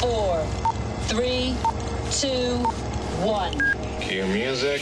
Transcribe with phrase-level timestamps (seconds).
[0.00, 0.42] four,
[1.08, 1.54] three,
[2.10, 2.56] two,
[3.22, 3.52] one.
[4.00, 4.80] Cue music.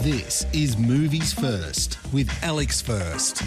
[0.00, 3.42] This is Movies First with Alex First.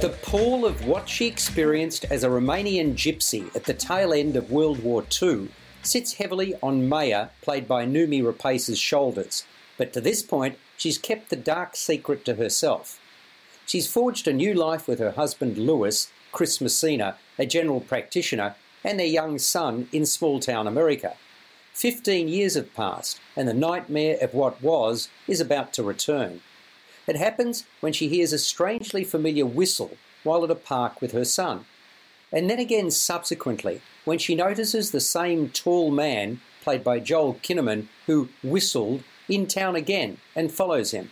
[0.00, 4.52] The pall of what she experienced as a Romanian gypsy at the tail end of
[4.52, 5.48] World War II
[5.82, 9.44] sits heavily on Maya, played by Noomi Rapace's shoulders.
[9.76, 13.00] But to this point, she's kept the dark secret to herself.
[13.66, 18.54] She's forged a new life with her husband Lewis, Chris Messina, a general practitioner,
[18.84, 21.16] and their young son in small town America.
[21.72, 26.40] Fifteen years have passed, and the nightmare of what was is about to return.
[27.06, 31.24] It happens when she hears a strangely familiar whistle while at a park with her
[31.24, 31.66] son.
[32.32, 37.88] And then again subsequently, when she notices the same tall man, played by Joel Kinnaman,
[38.06, 41.10] who whistled, in town again and follows him.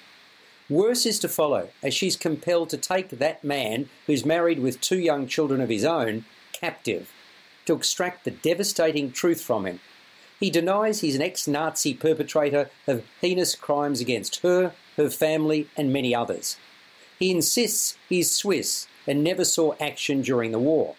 [0.69, 4.99] Worse is to follow, as she's compelled to take that man, who's married with two
[4.99, 7.11] young children of his own, captive,
[7.67, 9.81] to extract the devastating truth from him.
[10.41, 15.93] He denies he's an ex Nazi perpetrator of heinous crimes against her, her family, and
[15.93, 16.57] many others.
[17.19, 20.97] He insists he's Swiss and never saw action during the war.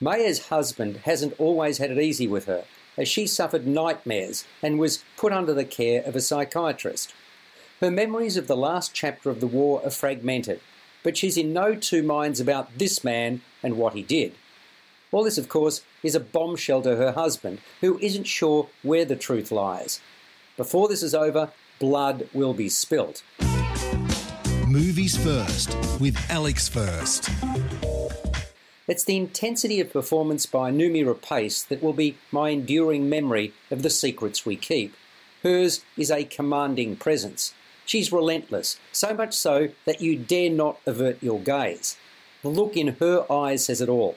[0.00, 2.64] Maya's husband hasn't always had it easy with her,
[2.96, 7.14] as she suffered nightmares and was put under the care of a psychiatrist.
[7.80, 10.60] Her memories of the last chapter of the war are fragmented,
[11.02, 14.34] but she's in no two minds about this man and what he did.
[15.16, 19.16] All this, of course, is a bombshell to her husband, who isn't sure where the
[19.16, 19.98] truth lies.
[20.58, 23.22] Before this is over, blood will be spilt.
[24.68, 27.30] Movies First with Alex First.
[28.86, 33.80] It's the intensity of performance by Noomi Rapace that will be my enduring memory of
[33.80, 34.94] the secrets we keep.
[35.42, 37.54] Hers is a commanding presence.
[37.86, 41.96] She's relentless, so much so that you dare not avert your gaze.
[42.42, 44.16] The look in her eyes says it all.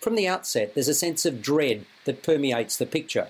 [0.00, 3.28] From the outset, there's a sense of dread that permeates the picture.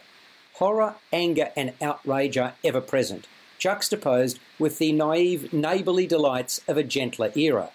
[0.54, 3.26] Horror, anger, and outrage are ever present,
[3.58, 7.70] juxtaposed with the naive, neighbourly delights of a gentler era.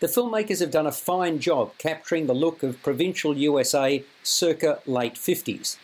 [0.00, 5.14] The filmmakers have done a fine job capturing the look of provincial USA circa late
[5.14, 5.76] 50s.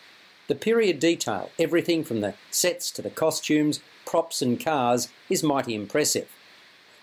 [0.47, 5.75] The period detail, everything from the sets to the costumes, props, and cars, is mighty
[5.75, 6.29] impressive.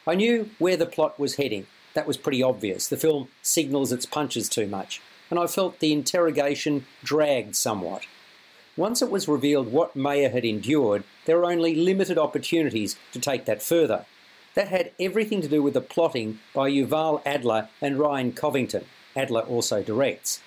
[0.06, 1.66] I knew where the plot was heading.
[1.92, 2.88] That was pretty obvious.
[2.88, 8.02] The film signals its punches too much, and I felt the interrogation dragged somewhat.
[8.76, 13.46] Once it was revealed what Maya had endured, there were only limited opportunities to take
[13.46, 14.04] that further.
[14.54, 18.84] That had everything to do with the plotting by Yuval Adler and Ryan Covington.
[19.16, 20.42] Adler also directs.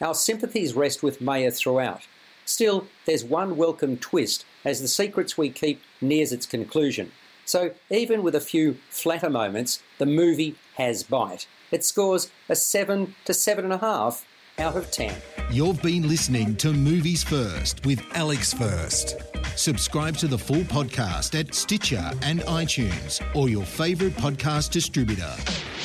[0.00, 2.08] Our sympathies rest with Maya throughout.
[2.44, 7.12] Still, there's one welcome twist as the secrets we keep nears its conclusion.
[7.44, 11.46] So, even with a few flatter moments, the movie has bite.
[11.70, 14.24] It scores a 7 to 7.5
[14.58, 15.14] out of 10.
[15.50, 19.16] You've been listening to Movies First with Alex First.
[19.54, 25.32] Subscribe to the full podcast at Stitcher and iTunes or your favourite podcast distributor.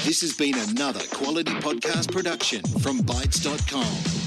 [0.04, 4.21] This has been another quality podcast production from Bytes.com.